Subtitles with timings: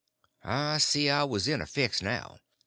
[0.43, 2.39] I see I was in a fix now.